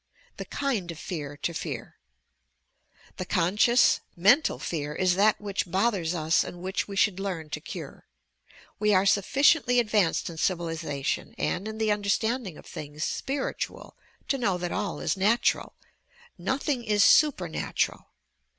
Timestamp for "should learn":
6.95-7.51